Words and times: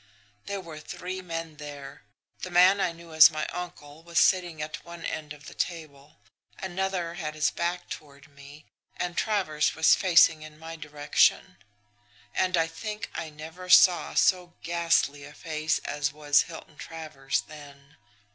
There 0.47 0.61
were 0.61 0.79
three 0.79 1.21
men 1.21 1.57
there. 1.57 2.01
The 2.39 2.49
man 2.49 2.81
I 2.81 2.91
knew 2.91 3.13
as 3.13 3.29
my 3.29 3.45
uncle 3.53 4.01
was 4.01 4.17
sitting 4.17 4.59
at 4.59 4.83
one 4.83 5.05
end 5.05 5.31
of 5.31 5.45
the 5.45 5.53
table; 5.53 6.17
another 6.57 7.13
had 7.13 7.35
his 7.35 7.51
back 7.51 7.87
toward 7.87 8.27
me; 8.27 8.65
and 8.97 9.15
Travers 9.15 9.75
was 9.75 9.93
facing 9.93 10.41
in 10.41 10.57
my 10.57 10.75
direction 10.75 11.57
and 12.33 12.57
I 12.57 12.65
think 12.65 13.11
I 13.13 13.29
never 13.29 13.69
saw 13.69 14.15
so 14.15 14.55
ghastly 14.63 15.23
a 15.23 15.35
face 15.35 15.77
as 15.85 16.11
was 16.11 16.41
Hilton 16.41 16.77
Travers' 16.77 17.41
then. 17.41 17.97